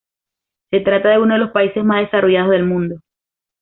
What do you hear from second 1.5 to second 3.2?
países más desarrollados del mundo.